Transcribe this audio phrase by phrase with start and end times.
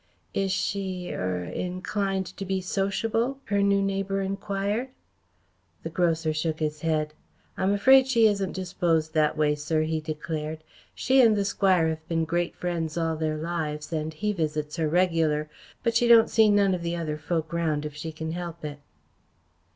[0.33, 4.89] "Is she er inclined to be sociable?" her new neighbour enquired.
[5.83, 7.13] The grocer shook his head.
[7.55, 10.63] "I'm afraid she isn't disposed that way, sir," he declared.
[10.95, 14.89] "She and the Squire have been great friends all their lives, and he visits her
[14.89, 15.51] regular,
[15.83, 18.79] but she don't see none of the other folk round if she can help it."